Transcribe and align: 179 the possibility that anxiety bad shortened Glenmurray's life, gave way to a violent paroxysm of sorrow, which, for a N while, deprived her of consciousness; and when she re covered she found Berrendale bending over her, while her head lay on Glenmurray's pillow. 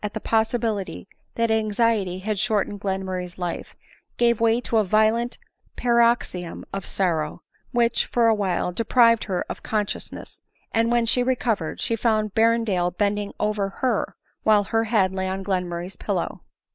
179 0.03 0.13
the 0.15 0.29
possibility 0.29 1.07
that 1.35 1.51
anxiety 1.51 2.23
bad 2.25 2.39
shortened 2.39 2.81
Glenmurray's 2.81 3.37
life, 3.37 3.75
gave 4.17 4.39
way 4.41 4.59
to 4.59 4.77
a 4.77 4.83
violent 4.83 5.37
paroxysm 5.75 6.65
of 6.73 6.87
sorrow, 6.87 7.43
which, 7.71 8.07
for 8.07 8.27
a 8.27 8.31
N 8.31 8.37
while, 8.39 8.71
deprived 8.71 9.25
her 9.25 9.45
of 9.47 9.61
consciousness; 9.61 10.41
and 10.71 10.91
when 10.91 11.05
she 11.05 11.21
re 11.21 11.35
covered 11.35 11.79
she 11.79 11.95
found 11.95 12.33
Berrendale 12.33 12.97
bending 12.97 13.31
over 13.39 13.69
her, 13.69 14.15
while 14.41 14.63
her 14.63 14.85
head 14.85 15.13
lay 15.13 15.27
on 15.27 15.43
Glenmurray's 15.43 15.97
pillow. 15.97 16.41